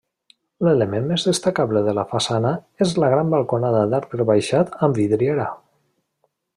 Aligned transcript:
L'element 0.67 1.03
més 1.11 1.25
destacable 1.27 1.83
de 1.89 1.93
la 1.99 2.07
façana 2.15 2.55
és 2.87 2.97
la 3.05 3.13
gran 3.17 3.31
balconada 3.37 3.87
d'arc 3.95 4.19
rebaixat 4.23 4.75
amb 4.89 5.03
vidriera. 5.03 5.51